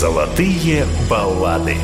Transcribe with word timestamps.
Золотые 0.00 0.86
баллады. 1.10 1.76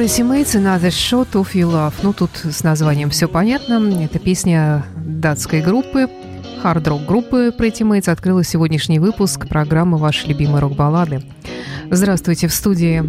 Tracy 0.00 0.22
Mates 0.22 0.54
Another 0.54 0.88
Shot 0.88 1.32
of 1.32 1.52
Your 1.52 1.72
Love. 1.72 1.92
Ну, 2.02 2.14
тут 2.14 2.30
с 2.34 2.64
названием 2.64 3.10
все 3.10 3.28
понятно. 3.28 4.02
Это 4.02 4.18
песня 4.18 4.86
датской 4.96 5.60
группы, 5.60 6.08
хард-рок 6.62 7.04
группы 7.04 7.54
Pretty 7.54 7.86
Mates 7.86 8.10
открыла 8.10 8.42
сегодняшний 8.42 8.98
выпуск 8.98 9.46
программы 9.46 9.98
«Ваши 9.98 10.26
любимые 10.26 10.60
рок-баллады». 10.60 11.22
Здравствуйте, 11.90 12.48
в 12.48 12.54
студии 12.54 13.04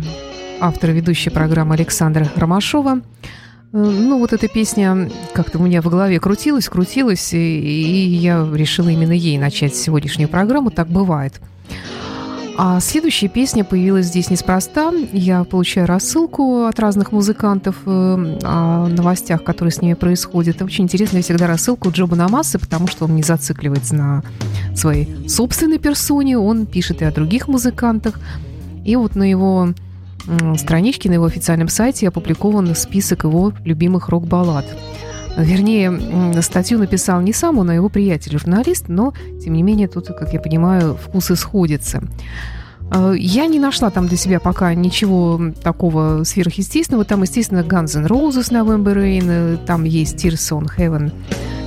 автор 0.59 0.91
ведущей 0.91 1.29
программы 1.29 1.75
Александра 1.75 2.29
Ромашова. 2.35 2.99
Ну, 3.71 4.19
вот 4.19 4.33
эта 4.33 4.49
песня 4.49 5.09
как-то 5.33 5.59
у 5.59 5.63
меня 5.63 5.81
в 5.81 5.87
голове 5.87 6.19
крутилась, 6.19 6.67
крутилась, 6.67 7.33
и, 7.33 7.37
и 7.37 8.15
я 8.17 8.45
решила 8.53 8.89
именно 8.89 9.13
ей 9.13 9.37
начать 9.37 9.77
сегодняшнюю 9.77 10.27
программу. 10.27 10.71
Так 10.71 10.89
бывает– 10.89 11.39
а 12.57 12.79
следующая 12.79 13.27
песня 13.27 13.63
появилась 13.63 14.07
здесь 14.07 14.29
неспроста. 14.29 14.91
Я 15.13 15.43
получаю 15.43 15.87
рассылку 15.87 16.65
от 16.65 16.79
разных 16.79 17.11
музыкантов 17.11 17.75
э, 17.85 18.39
о 18.43 18.87
новостях, 18.87 19.43
которые 19.43 19.71
с 19.71 19.81
ними 19.81 19.93
происходят. 19.93 20.61
Очень 20.61 20.85
интересно, 20.85 21.17
я 21.17 21.23
всегда 21.23 21.47
рассылку 21.47 21.91
Джоба 21.91 22.15
Намасы, 22.15 22.59
потому 22.59 22.87
что 22.87 23.05
он 23.05 23.15
не 23.15 23.23
зацикливается 23.23 23.95
на 23.95 24.23
своей 24.75 25.27
собственной 25.27 25.79
персоне, 25.79 26.37
он 26.37 26.65
пишет 26.65 27.01
и 27.01 27.05
о 27.05 27.11
других 27.11 27.47
музыкантах. 27.47 28.19
И 28.85 28.95
вот 28.95 29.15
на 29.15 29.23
его 29.23 29.73
страничке, 30.57 31.09
на 31.09 31.13
его 31.15 31.25
официальном 31.25 31.67
сайте 31.67 32.07
опубликован 32.07 32.75
список 32.75 33.23
его 33.23 33.53
любимых 33.65 34.09
рок-баллад. 34.09 34.65
Вернее, 35.37 36.41
статью 36.41 36.79
написал 36.79 37.21
не 37.21 37.33
сам 37.33 37.57
он, 37.57 37.69
а 37.69 37.75
его 37.75 37.89
приятель, 37.89 38.37
журналист, 38.37 38.85
но, 38.87 39.13
тем 39.43 39.53
не 39.53 39.63
менее, 39.63 39.87
тут, 39.87 40.07
как 40.07 40.33
я 40.33 40.39
понимаю, 40.39 40.95
вкусы 40.95 41.35
сходятся. 41.35 42.03
Э, 42.91 43.13
я 43.17 43.47
не 43.47 43.59
нашла 43.59 43.89
там 43.89 44.07
для 44.07 44.17
себя 44.17 44.39
пока 44.39 44.73
ничего 44.73 45.39
такого 45.63 46.23
сверхъестественного. 46.23 47.05
Там, 47.05 47.21
естественно, 47.21 47.59
Guns 47.59 47.97
N' 47.97 48.05
Roses 48.05 48.51
November 48.51 48.95
Rain, 48.95 49.57
там 49.65 49.85
есть 49.85 50.23
Tears 50.23 50.51
on 50.51 50.67
Heaven 50.77 51.11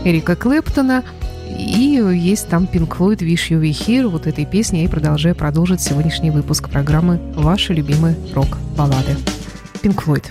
Эрика 0.04 0.36
Клэптона, 0.36 1.02
и 1.48 2.02
есть 2.14 2.48
там 2.48 2.64
Pink 2.64 2.96
Floyd 2.96 3.18
Wish 3.18 3.50
You 3.50 3.60
Were 3.60 3.70
Here. 3.70 4.06
Вот 4.08 4.26
этой 4.26 4.44
песни 4.44 4.78
я 4.78 4.84
и 4.84 4.88
продолжаю 4.88 5.34
продолжить 5.34 5.80
сегодняшний 5.80 6.30
выпуск 6.30 6.68
программы 6.68 7.20
«Ваши 7.34 7.72
любимые 7.72 8.16
рок-баллады». 8.34 9.16
Pink 9.82 10.04
Floyd. 10.04 10.24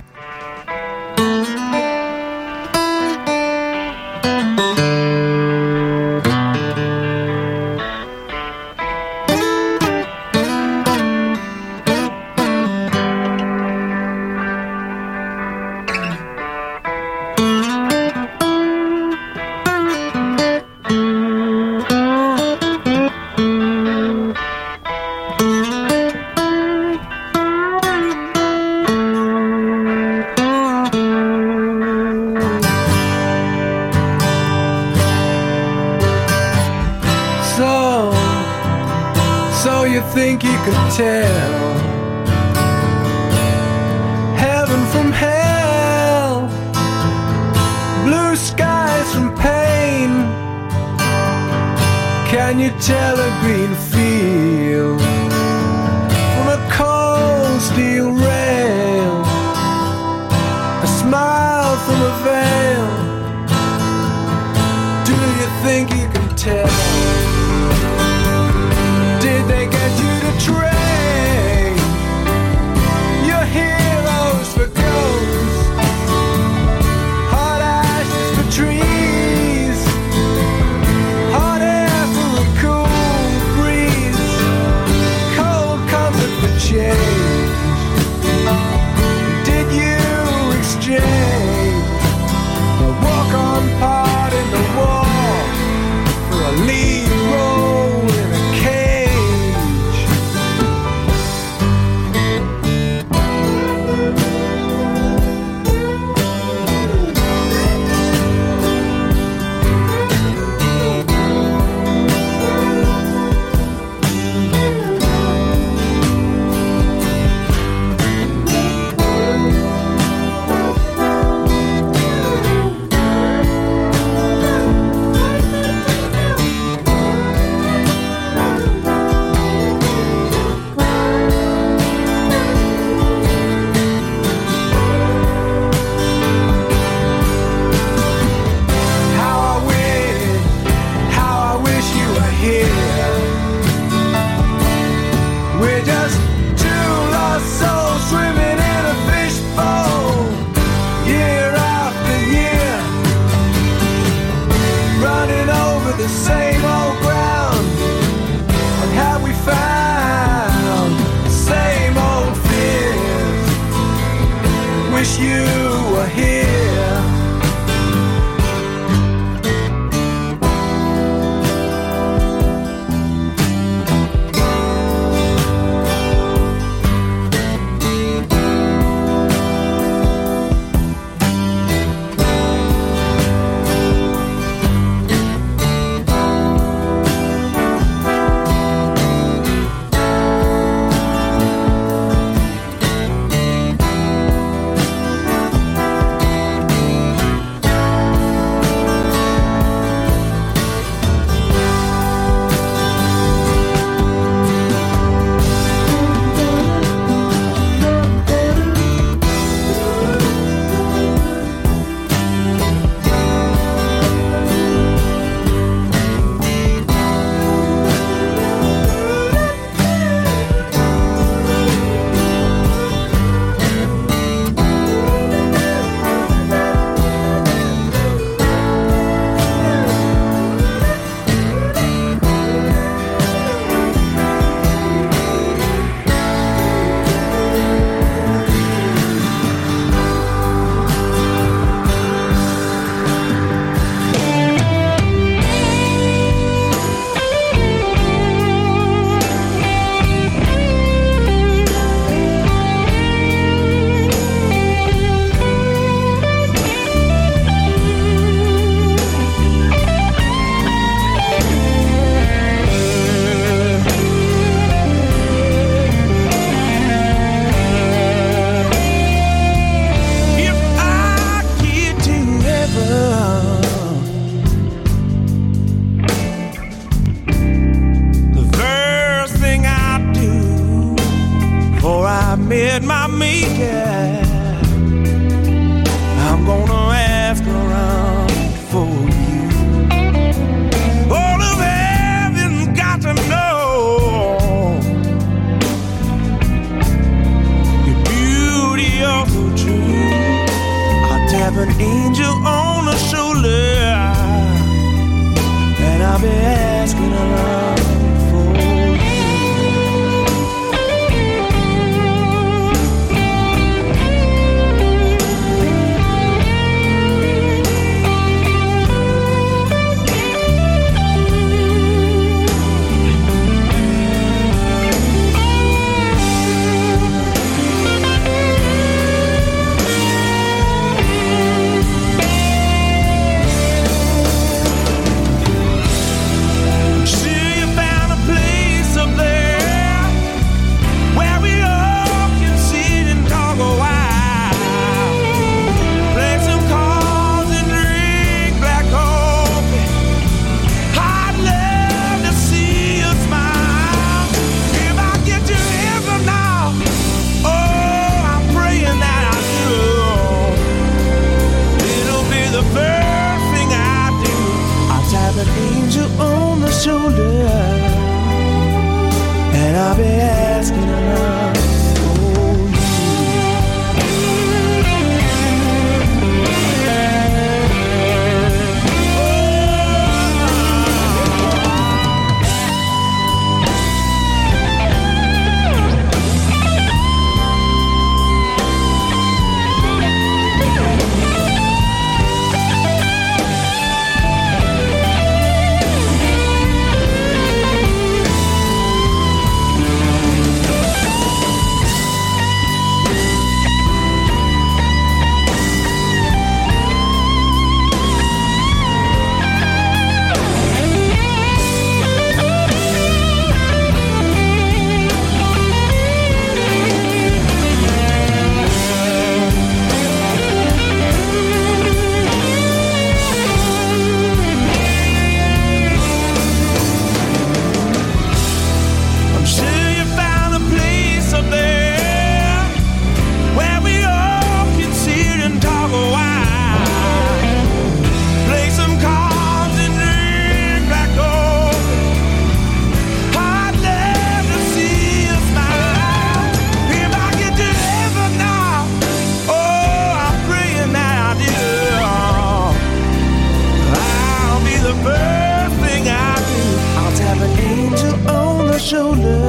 shoulder, 458.84 459.40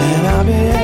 and 0.00 0.26
I'll 0.26 0.44
be. 0.44 0.81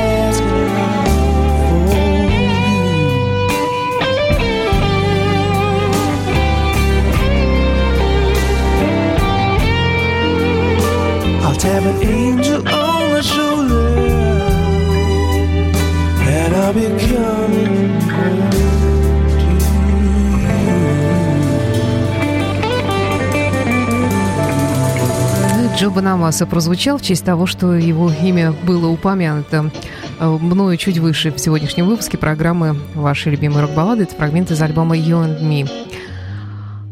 Банамаса 25.90 26.47
прозвучал 26.47 26.99
в 26.99 27.02
честь 27.02 27.25
того, 27.25 27.47
что 27.47 27.75
его 27.75 28.11
имя 28.11 28.52
было 28.52 28.88
упомянуто 28.88 29.71
э, 30.18 30.26
мною 30.26 30.76
чуть 30.76 30.99
выше 30.99 31.30
в 31.33 31.38
сегодняшнем 31.38 31.87
выпуске 31.87 32.18
программы 32.18 32.76
«Ваши 32.95 33.30
любимые 33.30 33.62
рок-баллады». 33.62 34.04
Это 34.04 34.14
фрагмент 34.14 34.50
из 34.50 34.61
альбома 34.61 34.97
«You 34.97 35.25
and 35.25 35.42
Me». 35.42 35.71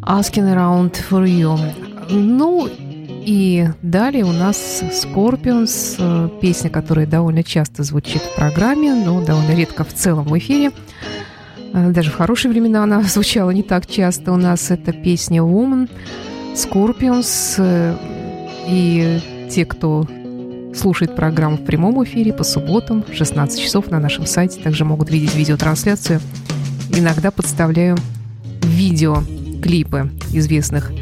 «Asking 0.03 0.55
Around 0.55 0.97
for 1.11 1.25
You». 1.25 1.59
Ну, 2.11 2.69
и 2.71 3.69
далее 3.83 4.25
у 4.25 4.33
нас 4.33 4.83
«Scorpions», 4.83 5.97
э, 5.99 6.29
песня, 6.41 6.71
которая 6.71 7.07
довольно 7.07 7.43
часто 7.43 7.83
звучит 7.83 8.23
в 8.23 8.37
программе, 8.37 8.95
но 8.95 9.21
довольно 9.21 9.55
редко 9.55 9.85
в 9.85 9.93
целом 9.93 10.25
в 10.25 10.39
эфире. 10.39 10.71
Э, 11.73 11.91
даже 11.91 12.11
в 12.11 12.17
хорошие 12.17 12.51
времена 12.51 12.85
она 12.85 13.03
звучала 13.05 13.51
не 13.51 13.63
так 13.63 13.87
часто. 13.87 14.33
У 14.33 14.37
нас 14.37 14.71
это 14.71 14.93
песня 14.93 15.41
«Woman», 15.41 15.89
«Scorpions», 16.55 17.99
и 18.69 19.21
те, 19.51 19.65
кто 19.65 20.07
слушает 20.75 21.17
программу 21.17 21.57
в 21.57 21.65
прямом 21.65 22.03
эфире 22.05 22.33
по 22.33 22.45
субботам 22.45 23.03
в 23.03 23.15
16 23.15 23.61
часов 23.61 23.91
на 23.91 23.99
нашем 23.99 24.27
сайте, 24.27 24.61
также 24.61 24.85
могут 24.85 25.11
видеть 25.11 25.35
видеотрансляцию. 25.35 26.21
Иногда 26.91 27.31
подставляю 27.31 27.97
видео, 28.63 29.23
клипы 29.63 30.11
известных 30.33 30.93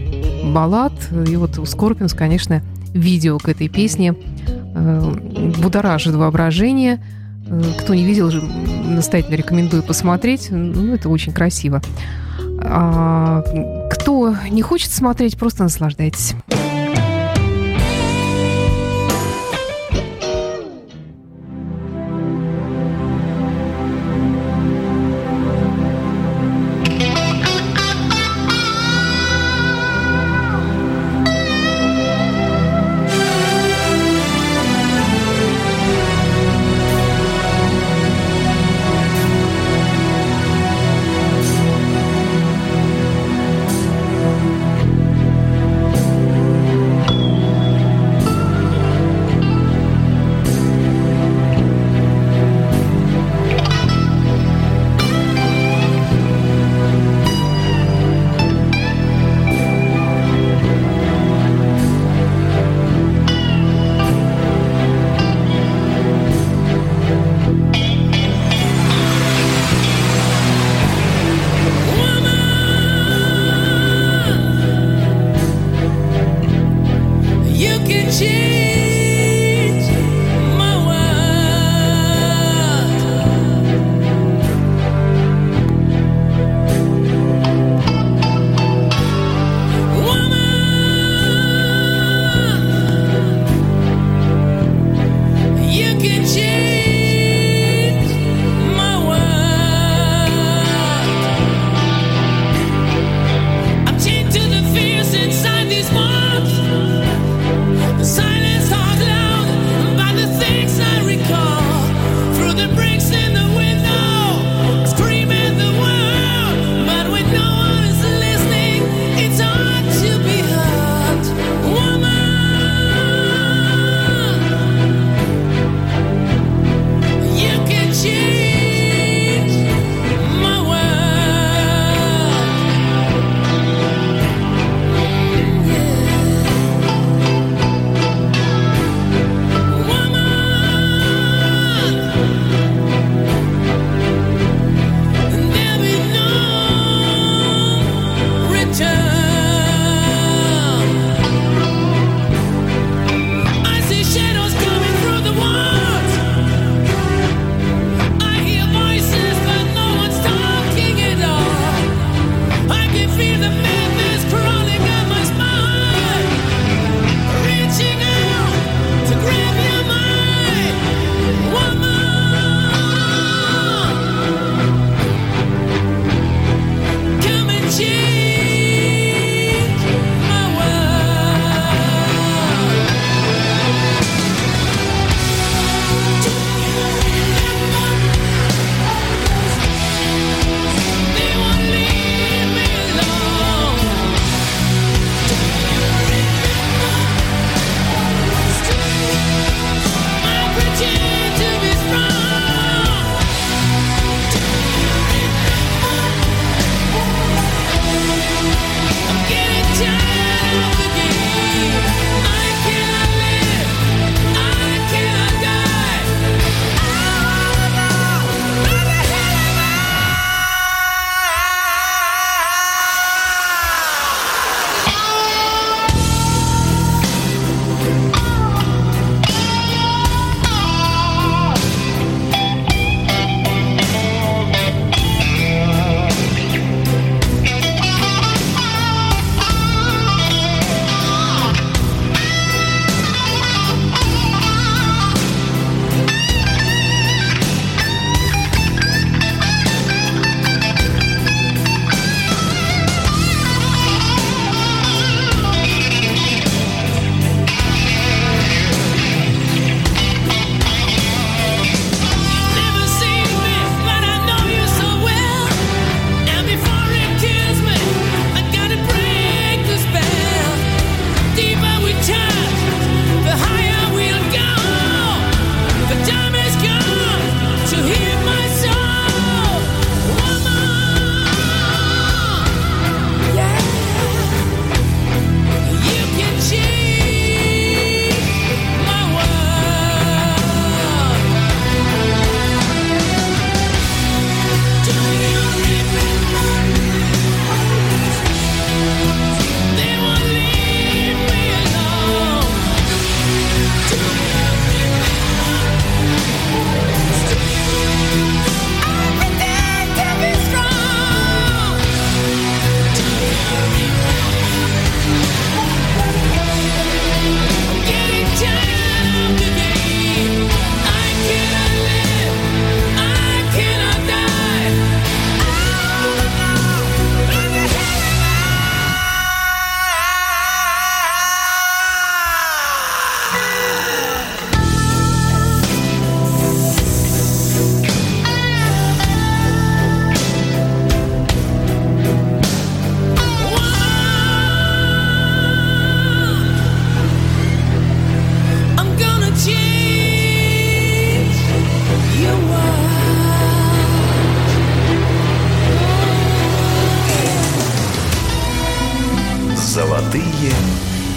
баллад. 0.45 0.93
И 1.29 1.37
вот 1.37 1.59
у 1.59 1.67
Скорпионс, 1.67 2.15
конечно, 2.15 2.63
видео 2.93 3.39
к 3.39 3.49
этой 3.49 3.69
песне 3.69 4.15
э, 4.75 5.15
будоражит 5.61 6.15
воображение. 6.15 7.03
Э, 7.49 7.63
кто 7.81 7.95
не 7.95 8.05
видел, 8.05 8.31
настоятельно 8.31 9.35
рекомендую 9.35 9.83
посмотреть. 9.83 10.49
Ну, 10.51 10.95
это 10.95 11.09
очень 11.09 11.33
красиво. 11.33 11.83
А, 12.61 13.43
кто 13.91 14.35
не 14.51 14.63
хочет 14.63 14.93
смотреть, 14.93 15.37
просто 15.37 15.65
наслаждайтесь. 15.65 16.35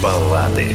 Баллады. 0.02 0.74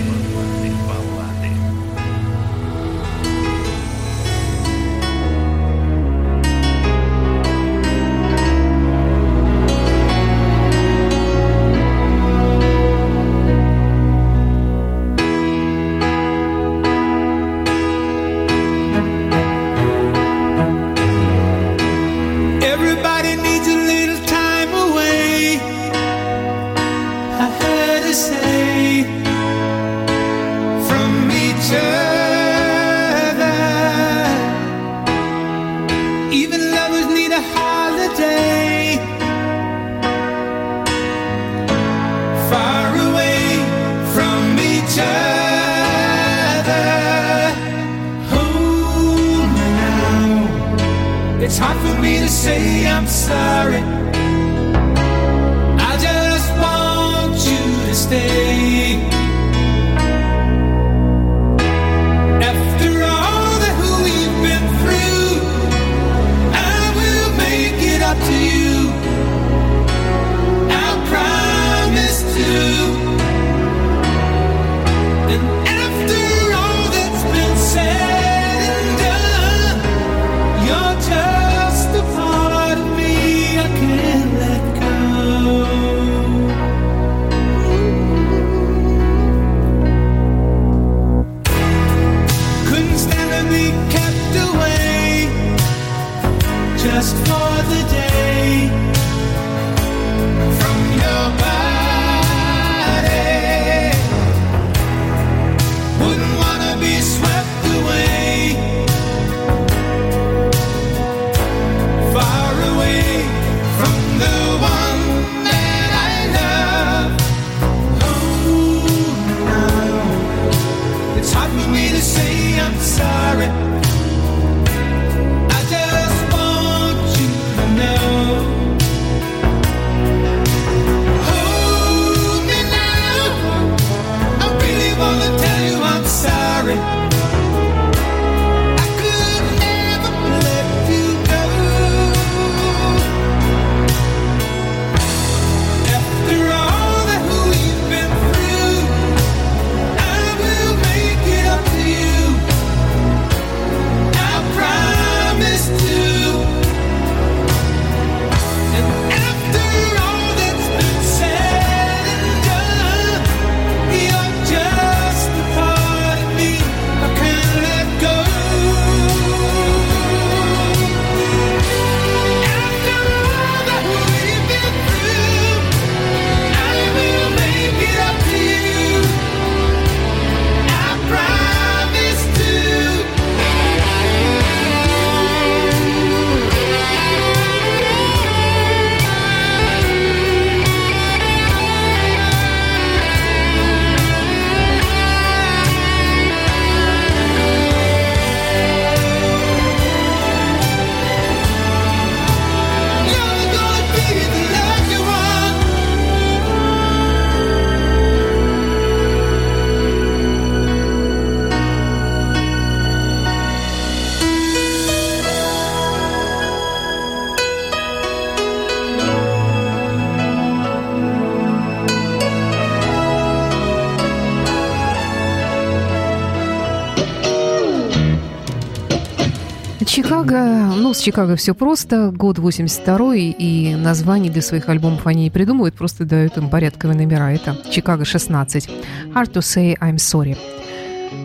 Чикаго, 229.94 230.72
ну, 230.76 230.92
с 230.96 231.02
Чикаго 231.02 231.36
все 231.36 231.54
просто. 231.54 232.10
Год 232.10 232.40
82 232.40 233.16
и 233.16 233.76
название 233.76 234.32
для 234.32 234.42
своих 234.42 234.68
альбомов 234.68 235.06
они 235.06 235.26
не 235.26 235.30
придумывают, 235.30 235.76
просто 235.76 236.04
дают 236.04 236.36
им 236.36 236.50
порядковые 236.50 236.98
номера. 236.98 237.32
Это 237.32 237.56
Чикаго 237.70 238.04
16. 238.04 238.70
Hard 239.14 239.32
to 239.34 239.42
say 239.42 239.78
I'm 239.78 239.98
sorry. 239.98 240.36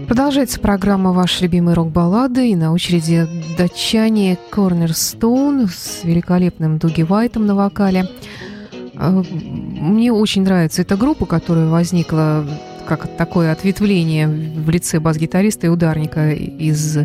Продолжается 0.06 0.60
программа 0.60 1.12
«Ваши 1.12 1.44
любимые 1.44 1.76
рок-баллады» 1.76 2.50
и 2.50 2.56
на 2.56 2.74
очереди 2.74 3.26
датчане 3.56 4.36
Cornerstone 4.52 5.70
с 5.70 6.04
великолепным 6.04 6.76
Дуги 6.76 7.04
Вайтом 7.04 7.46
на 7.46 7.54
вокале. 7.54 8.06
Э, 8.96 9.22
Мне 9.30 10.12
очень 10.12 10.42
нравится 10.42 10.82
эта 10.82 10.98
группа, 10.98 11.24
которая 11.24 11.68
возникла 11.68 12.46
как 12.86 13.16
такое 13.16 13.50
ответвление 13.50 14.28
в 14.28 14.68
лице 14.68 15.00
бас-гитариста 15.00 15.68
и 15.68 15.70
ударника 15.70 16.32
из 16.32 16.98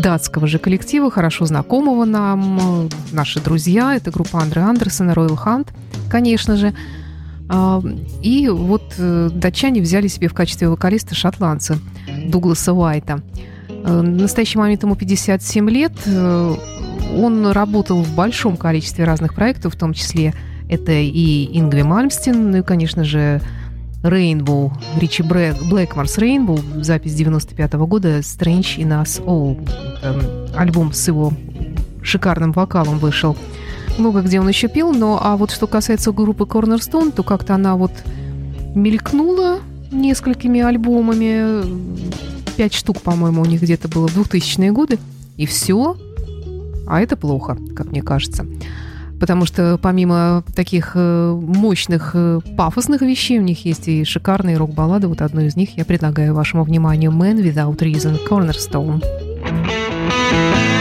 датского 0.00 0.46
же 0.46 0.58
коллектива, 0.58 1.10
хорошо 1.10 1.46
знакомого 1.46 2.04
нам, 2.04 2.88
наши 3.12 3.40
друзья. 3.40 3.94
Это 3.96 4.10
группа 4.10 4.40
Андре 4.40 4.62
Андерсона, 4.62 5.14
Ройл 5.14 5.36
Хант, 5.36 5.72
конечно 6.10 6.56
же. 6.56 6.74
А, 7.48 7.80
И 8.22 8.48
вот 8.48 8.94
э, 8.98 9.30
датчане 9.32 9.80
взяли 9.80 10.08
себе 10.08 10.28
в 10.28 10.34
качестве 10.34 10.68
вокалиста 10.68 11.14
шотландца 11.14 11.78
Дугласа 12.26 12.72
Уайта. 12.72 13.22
Э, 13.68 14.00
В 14.00 14.02
настоящий 14.02 14.58
момент 14.58 14.82
ему 14.82 14.96
57 14.96 15.70
лет. 15.70 15.92
Э, 16.06 16.54
Он 17.16 17.46
работал 17.52 18.02
в 18.02 18.14
большом 18.14 18.56
количестве 18.56 19.04
разных 19.04 19.34
проектов, 19.34 19.74
в 19.74 19.78
том 19.78 19.94
числе 19.94 20.34
это 20.68 20.92
и 20.92 21.48
Ингви 21.56 21.82
Мальмстин, 21.82 22.50
ну 22.50 22.56
и, 22.58 22.62
конечно 22.62 23.04
же, 23.04 23.40
Rainbow, 24.08 24.72
Ричи 25.00 25.22
Блэкморс 25.22 26.18
Rainbow, 26.18 26.82
запись 26.82 27.14
95 27.14 27.74
года 27.74 28.18
Strange 28.20 28.78
in 28.78 29.02
Us 29.02 29.22
All. 29.24 29.60
Это 29.98 30.58
альбом 30.58 30.92
с 30.92 31.08
его 31.08 31.32
шикарным 32.02 32.52
вокалом 32.52 32.98
вышел. 32.98 33.36
Много 33.98 34.22
где 34.22 34.40
он 34.40 34.48
еще 34.48 34.68
пел, 34.68 34.92
но 34.92 35.18
а 35.22 35.36
вот 35.36 35.50
что 35.50 35.66
касается 35.66 36.12
группы 36.12 36.44
Cornerstone, 36.44 37.12
то 37.12 37.22
как-то 37.22 37.54
она 37.54 37.76
вот 37.76 37.92
мелькнула 38.74 39.58
несколькими 39.90 40.60
альбомами. 40.60 41.64
Пять 42.56 42.74
штук, 42.74 43.02
по-моему, 43.02 43.42
у 43.42 43.46
них 43.46 43.62
где-то 43.62 43.88
было 43.88 44.08
в 44.08 44.16
2000-е 44.16 44.72
годы. 44.72 44.98
И 45.36 45.46
все. 45.46 45.96
А 46.86 47.00
это 47.00 47.16
плохо, 47.16 47.58
как 47.74 47.90
мне 47.90 48.02
кажется. 48.02 48.46
Потому 49.20 49.46
что 49.46 49.78
помимо 49.80 50.44
таких 50.54 50.92
э, 50.94 51.32
мощных 51.32 52.10
э, 52.14 52.40
пафосных 52.56 53.02
вещей, 53.02 53.38
у 53.38 53.42
них 53.42 53.64
есть 53.64 53.88
и 53.88 54.04
шикарные 54.04 54.56
рок-баллады. 54.56 55.08
Вот 55.08 55.22
одну 55.22 55.40
из 55.42 55.56
них 55.56 55.76
я 55.76 55.84
предлагаю 55.84 56.34
вашему 56.34 56.64
вниманию 56.64 57.10
«Man 57.10 57.42
Without 57.42 57.78
Reason» 57.78 58.18
Cornerstone. 58.28 59.02
First 60.36 60.75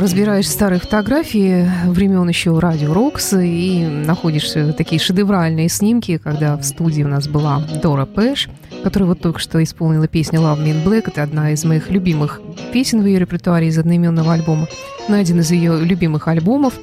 разбираешь 0.00 0.48
старые 0.48 0.80
фотографии 0.80 1.68
времен 1.86 2.28
еще 2.28 2.58
радио 2.58 2.92
Рокс 2.92 3.32
и 3.34 3.86
находишь 3.86 4.50
такие 4.76 5.00
шедевральные 5.00 5.68
снимки, 5.68 6.18
когда 6.18 6.56
в 6.56 6.62
студии 6.62 7.02
у 7.02 7.08
нас 7.08 7.28
была 7.28 7.62
Дора 7.82 8.06
Пэш, 8.06 8.48
которая 8.82 9.10
вот 9.10 9.20
только 9.20 9.38
что 9.38 9.62
исполнила 9.62 10.06
песню 10.06 10.40
Love 10.40 10.64
Me 10.64 10.72
in 10.72 10.84
Black. 10.84 11.04
Это 11.06 11.22
одна 11.22 11.52
из 11.52 11.64
моих 11.64 11.90
любимых 11.90 12.40
песен 12.72 13.02
в 13.02 13.06
ее 13.06 13.18
репертуаре 13.18 13.68
из 13.68 13.78
одноименного 13.78 14.32
альбома. 14.32 14.68
На 15.08 15.18
один 15.18 15.40
из 15.40 15.50
ее 15.50 15.80
любимых 15.80 16.28
альбомов, 16.28 16.74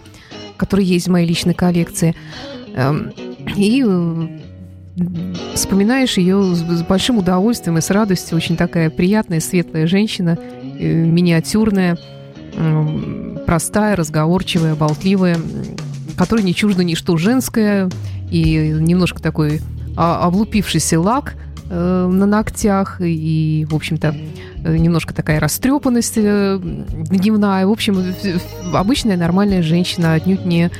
который 0.58 0.86
есть 0.86 1.08
в 1.08 1.12
моей 1.12 1.28
личной 1.28 1.54
коллекции. 1.54 2.16
Эм, 2.76 3.12
и 3.56 3.84
э, 3.86 4.28
вспоминаешь 5.54 6.18
ее 6.18 6.56
с 6.56 6.82
большим 6.84 7.20
удовольствием 7.20 7.78
и 7.78 7.82
с 7.82 7.90
радостью. 7.90 8.38
Очень 8.38 8.58
такая 8.58 8.90
приятная, 8.90 9.40
светлая 9.40 9.88
женщина, 9.88 10.38
э, 10.80 10.86
миниатюрная, 11.06 11.98
простая, 13.46 13.96
разговорчивая, 13.96 14.76
болтливая, 14.76 15.38
которой 16.18 16.44
не 16.44 16.54
чуждо 16.54 16.84
ничто 16.84 17.18
женское 17.18 17.90
и 18.32 18.76
немножко 18.80 19.22
такой 19.22 19.62
облупившийся 19.96 21.00
лак 21.00 21.36
э, 21.70 22.08
на 22.12 22.26
ногтях 22.26 22.98
и, 23.00 23.66
в 23.70 23.76
общем-то, 23.76 24.16
немножко 24.66 25.14
такая 25.14 25.40
растрепанность 25.40 26.16
дневная. 26.16 27.68
В 27.68 27.72
общем, 27.72 28.04
обычная 28.74 29.16
нормальная 29.16 29.62
женщина, 29.62 30.14
отнюдь 30.14 30.46
не 30.46 30.72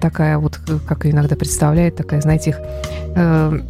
такая 0.00 0.38
вот, 0.38 0.58
как 0.86 1.04
иногда 1.06 1.36
представляет, 1.36 1.96
такая, 1.96 2.20
знаете, 2.20 2.50
их 2.50 2.60
э, 3.16 3.60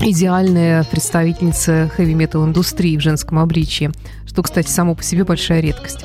идеальная 0.00 0.84
представительница 0.84 1.90
хэви-метал 1.94 2.44
индустрии 2.44 2.96
в 2.96 3.00
женском 3.00 3.38
обличии, 3.38 3.90
что, 4.26 4.42
кстати, 4.42 4.68
само 4.68 4.94
по 4.94 5.02
себе 5.02 5.24
большая 5.24 5.60
редкость. 5.60 6.04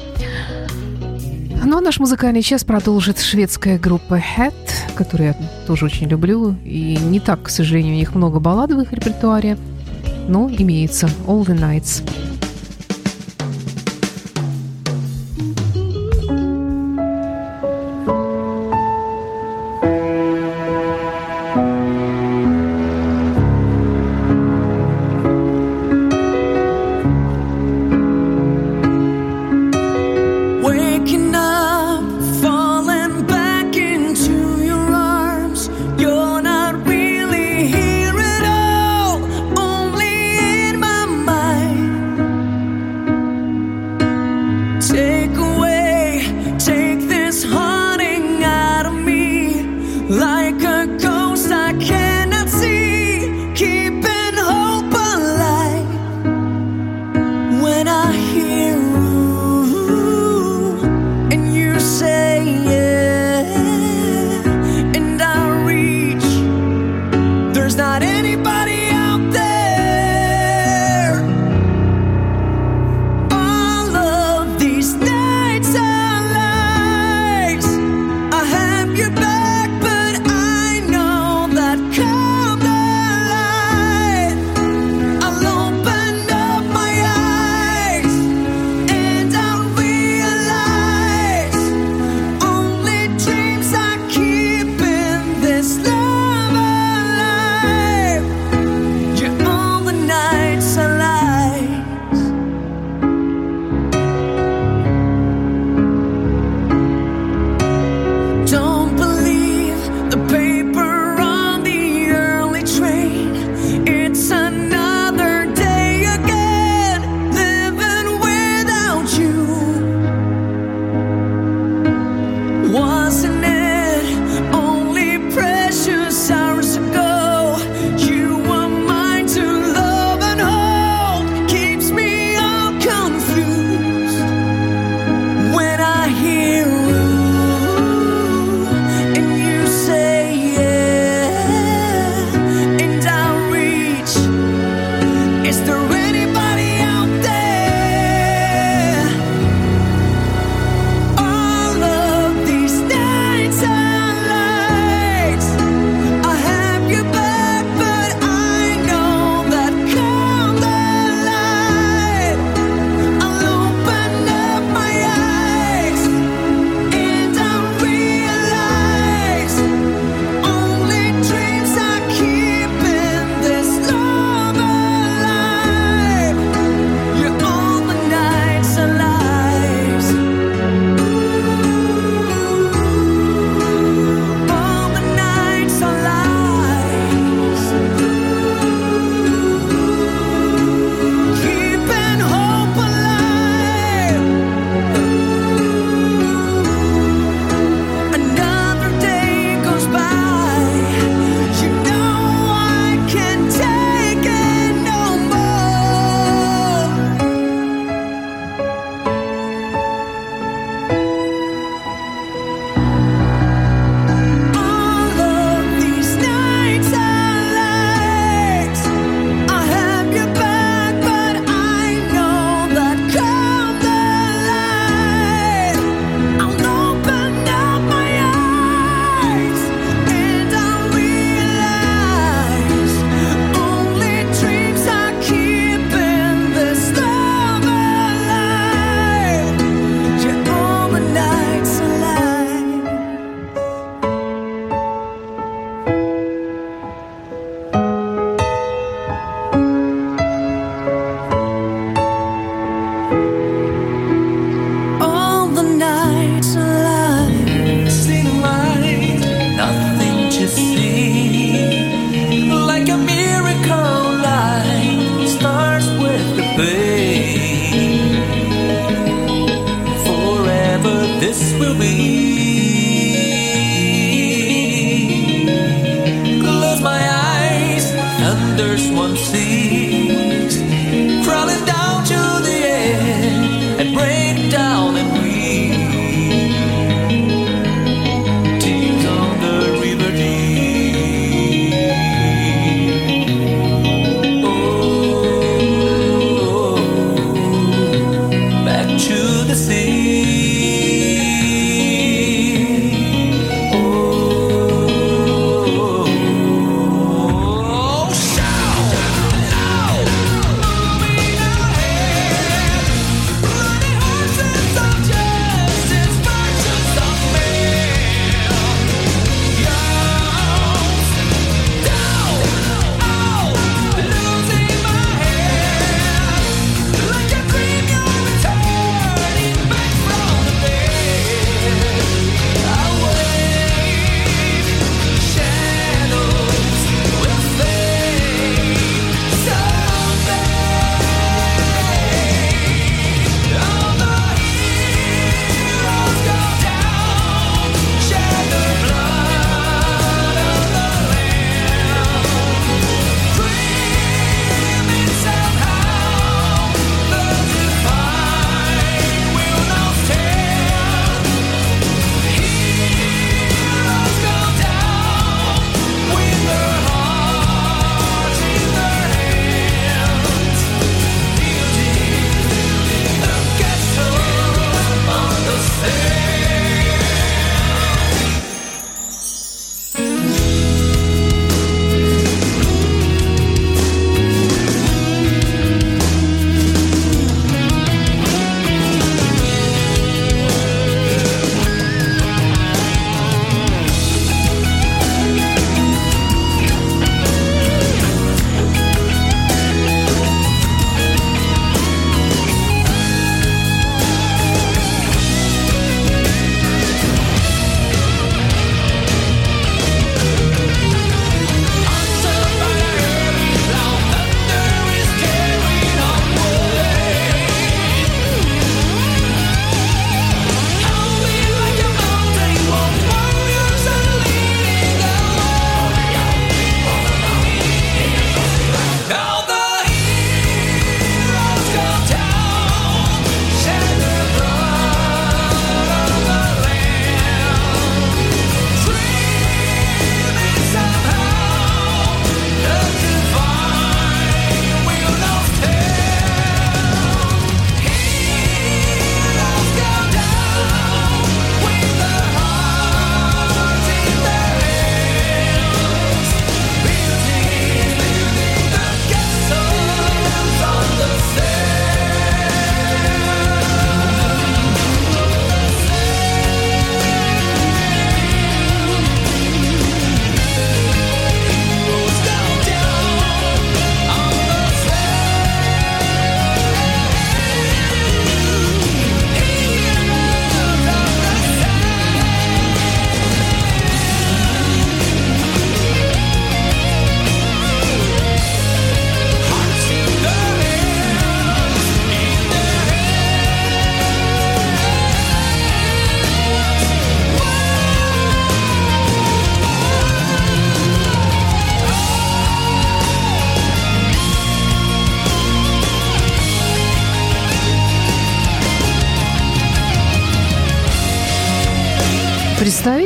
Ну 1.65 1.77
а 1.77 1.81
наш 1.81 1.99
музыкальный 1.99 2.41
час 2.41 2.63
продолжит 2.63 3.19
шведская 3.19 3.79
группа 3.79 4.15
Hat, 4.15 4.53
которую 4.95 5.29
я 5.29 5.35
тоже 5.65 5.85
очень 5.85 6.07
люблю. 6.07 6.55
И 6.65 6.97
не 7.01 7.19
так, 7.19 7.43
к 7.43 7.49
сожалению, 7.49 7.95
у 7.95 7.97
них 7.97 8.15
много 8.15 8.39
балладовых 8.39 8.89
в 8.89 8.93
репертуаре, 8.93 9.57
но 10.27 10.49
имеется 10.49 11.07
All 11.25 11.45
the 11.45 11.57
Nights. 11.57 12.03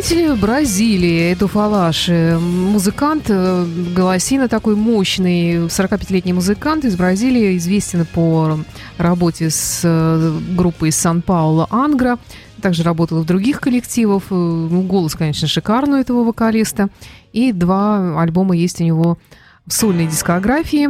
Представители 0.07 0.39
Бразилии, 0.39 1.33
Эду 1.33 1.49
Фалаш, 1.49 2.07
э, 2.07 2.39
музыкант, 2.39 3.25
э, 3.27 3.65
голосина 3.93 4.47
такой 4.47 4.77
мощный, 4.77 5.67
45-летний 5.67 6.31
музыкант 6.31 6.85
из 6.85 6.95
Бразилии, 6.95 7.57
известен 7.57 8.05
по 8.05 8.57
работе 8.97 9.49
с 9.49 9.81
э, 9.83 10.39
группой 10.55 10.93
Сан-Пауло 10.93 11.67
Ангра, 11.71 12.19
также 12.61 12.83
работал 12.83 13.21
в 13.21 13.25
других 13.25 13.59
коллективах, 13.59 14.23
Э, 14.29 14.33
ну, 14.33 14.83
голос, 14.83 15.13
конечно, 15.13 15.45
шикарный 15.45 15.97
у 15.97 16.01
этого 16.01 16.23
вокалиста, 16.23 16.87
и 17.33 17.51
два 17.51 18.21
альбома 18.21 18.55
есть 18.55 18.79
у 18.79 18.85
него 18.85 19.17
в 19.65 19.73
сольной 19.73 20.07
дискографии, 20.07 20.87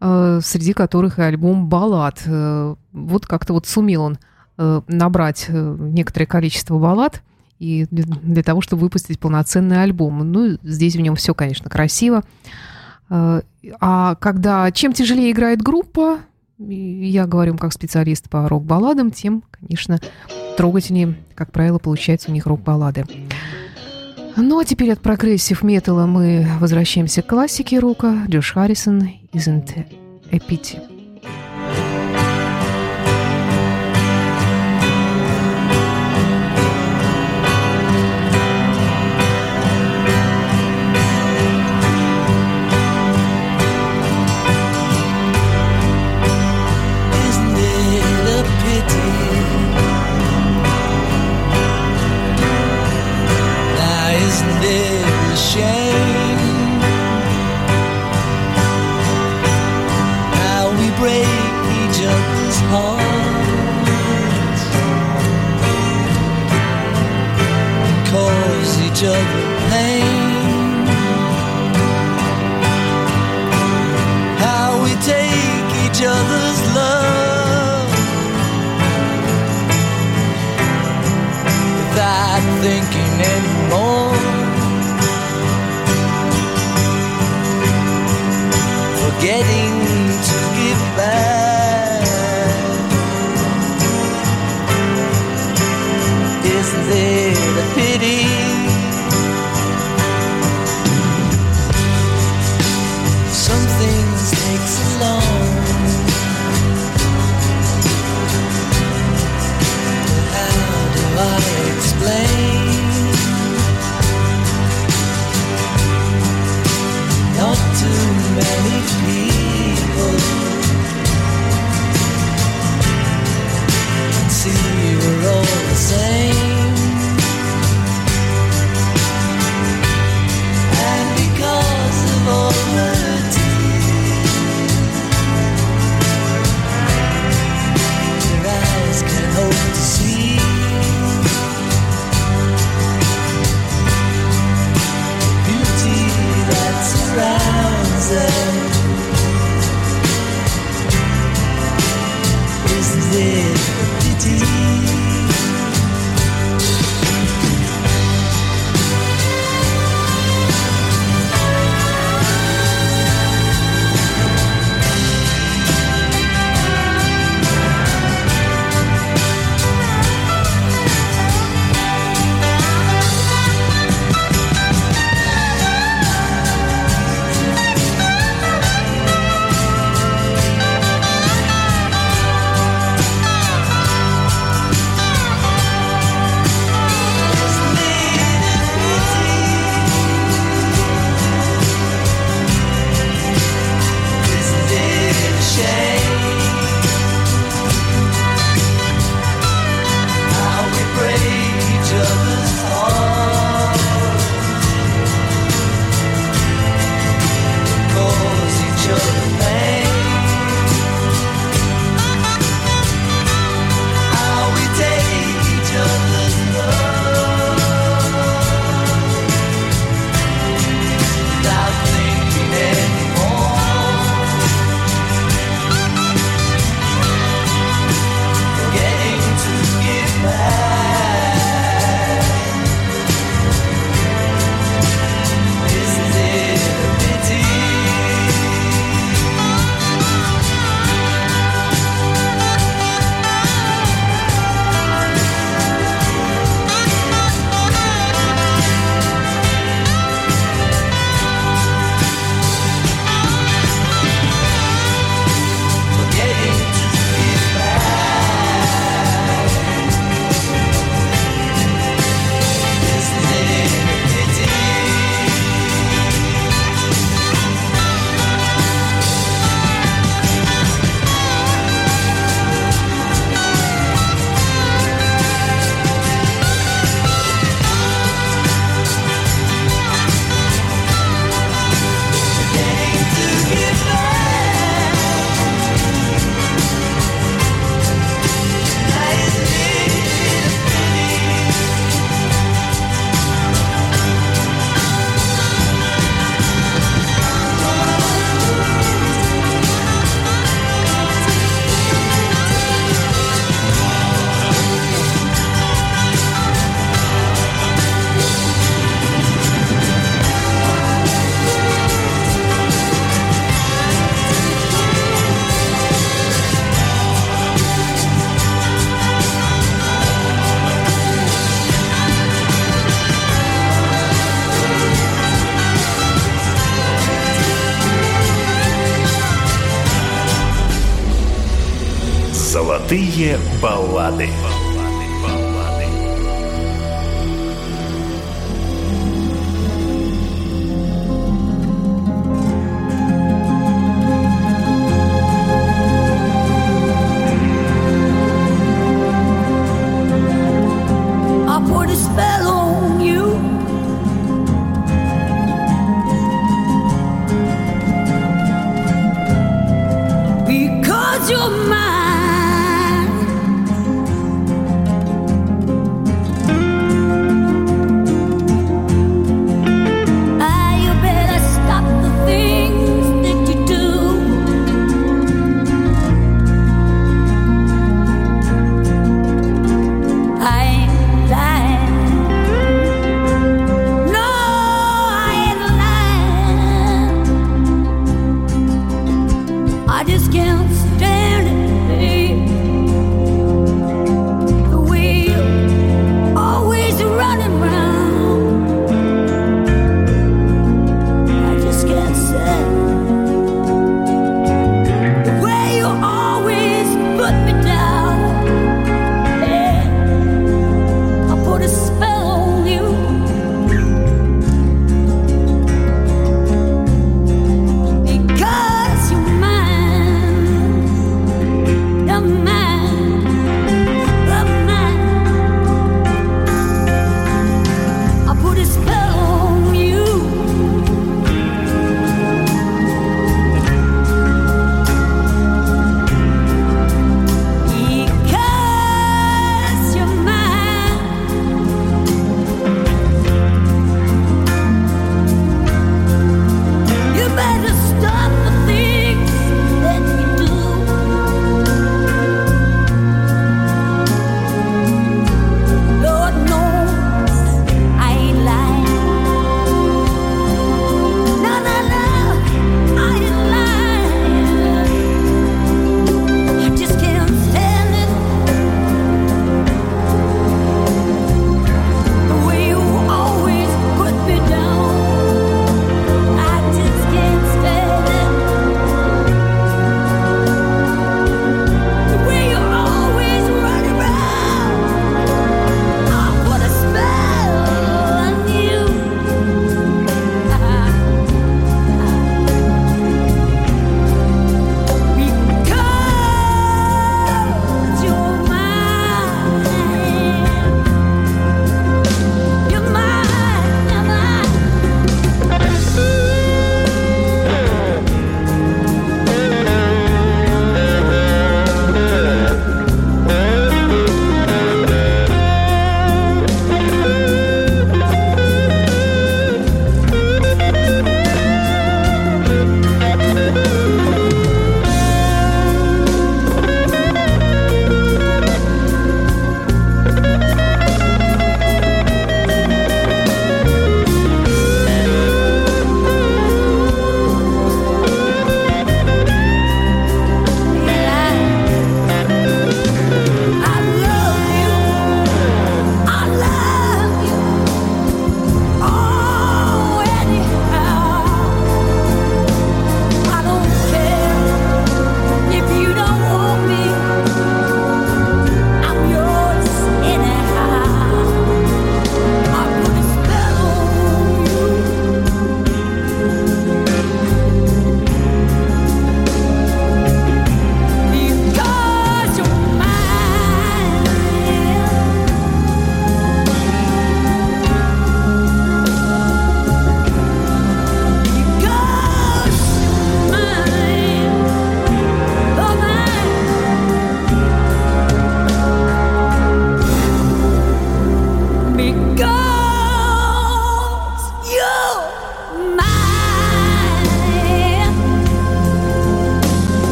э, 0.00 0.40
среди 0.44 0.74
которых 0.74 1.18
и 1.18 1.22
альбом 1.22 1.66
«Баллад». 1.66 2.22
Э, 2.24 2.76
Вот 2.92 3.26
как-то 3.26 3.52
вот 3.52 3.66
сумел 3.66 4.02
он 4.02 4.18
э, 4.58 4.80
набрать 4.86 5.46
э, 5.48 5.76
некоторое 5.80 6.26
количество 6.26 6.78
баллад 6.78 7.20
и 7.60 7.86
для, 7.90 8.42
того, 8.42 8.62
чтобы 8.62 8.80
выпустить 8.80 9.20
полноценный 9.20 9.82
альбом. 9.82 10.18
Ну, 10.32 10.58
здесь 10.62 10.96
в 10.96 11.00
нем 11.00 11.14
все, 11.14 11.34
конечно, 11.34 11.70
красиво. 11.70 12.24
Э, 13.10 13.42
А 13.78 14.14
когда 14.16 14.70
чем 14.72 14.92
тяжелее 14.92 15.30
играет 15.30 15.62
группа, 15.62 16.18
я 16.58 17.26
говорю 17.26 17.56
как 17.56 17.72
специалист 17.72 18.28
по 18.28 18.48
рок-балладам, 18.48 19.10
тем, 19.10 19.44
конечно, 19.50 20.00
трогательнее, 20.56 21.16
как 21.34 21.52
правило, 21.52 21.78
получается 21.78 22.30
у 22.30 22.34
них 22.34 22.46
рок-баллады. 22.46 23.04
Ну 24.36 24.58
а 24.58 24.64
теперь 24.64 24.92
от 24.92 25.00
progressive 25.00 25.62
металла 25.62 26.06
мы 26.06 26.46
возвращаемся 26.60 27.20
к 27.22 27.26
классике 27.26 27.78
рока. 27.78 28.24
Джордж 28.28 28.52
Харрисон 28.52 29.10
«Isn't 29.32 29.84
a 30.32 30.36
Pity». 30.36 30.89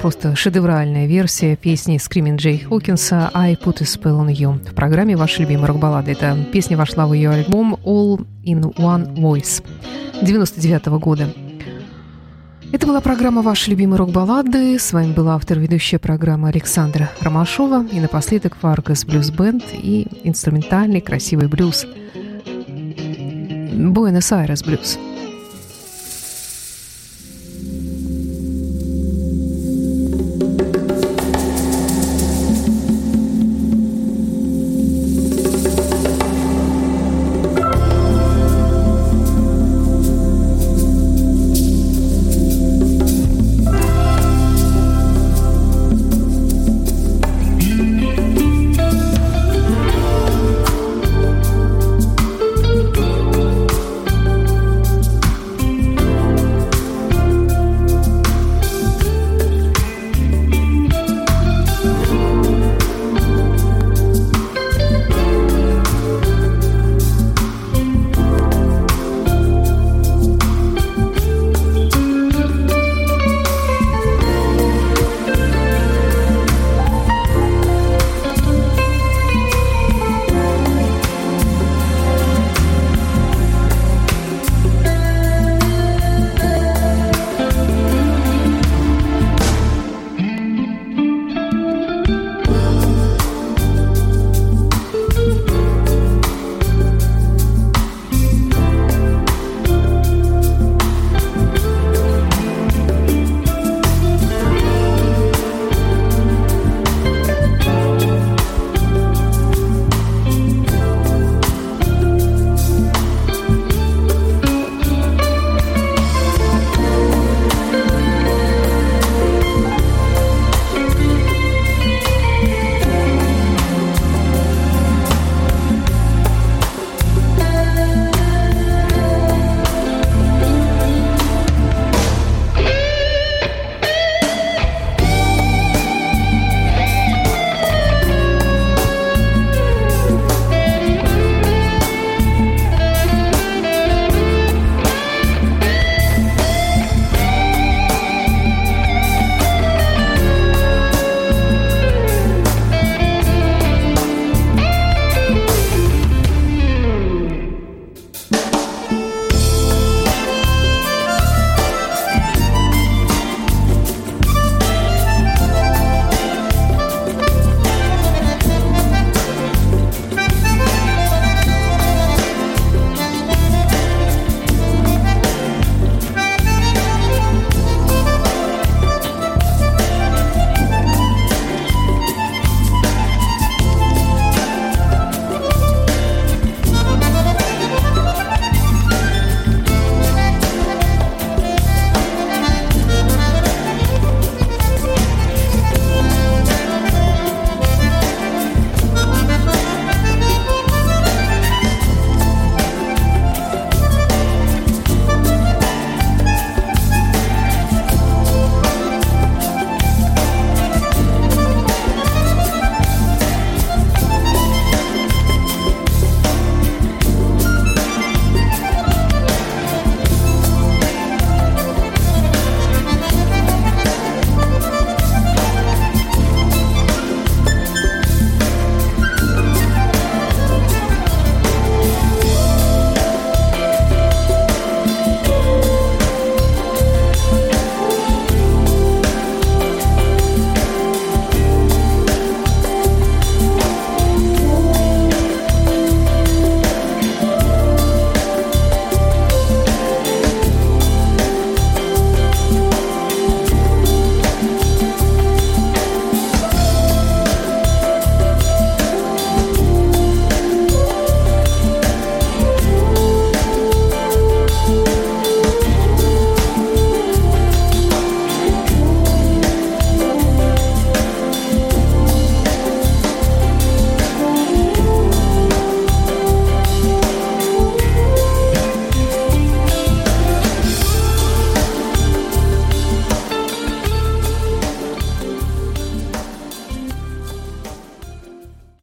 Просто 0.00 0.34
шедевральная 0.34 1.06
версия 1.06 1.56
песни 1.56 1.98
Скримин 1.98 2.36
Джей 2.36 2.58
Хокинса 2.58 3.30
«I 3.34 3.54
Put 3.54 3.82
a 3.82 3.84
Spell 3.84 4.18
on 4.18 4.28
You» 4.28 4.58
в 4.70 4.74
программе 4.74 5.14
«Ваши 5.14 5.42
любимые 5.42 5.66
рок-баллады». 5.66 6.12
Эта 6.12 6.36
песня 6.52 6.76
вошла 6.76 7.06
в 7.06 7.12
ее 7.12 7.30
альбом 7.30 7.74
«All 7.84 8.26
in 8.44 8.74
One 8.76 9.14
Voice» 9.14 9.62
99 10.22 10.86
года. 11.00 11.28
Это 12.72 12.86
была 12.86 13.00
программа 13.02 13.42
«Ваши 13.42 13.70
любимые 13.70 13.98
рок-баллады». 13.98 14.78
С 14.78 14.92
вами 14.92 15.12
была 15.12 15.34
автор-ведущая 15.34 15.98
программы 15.98 16.48
Александра 16.48 17.10
Ромашова. 17.20 17.86
И 17.92 18.00
напоследок 18.00 18.56
Фаргас 18.56 19.04
Блюз 19.04 19.30
Бенд 19.30 19.64
и 19.72 20.06
инструментальный 20.24 21.02
красивый 21.02 21.48
блюз. 21.48 21.86
Буэнос-Айрес 23.74 24.62
блюз. 24.64 24.98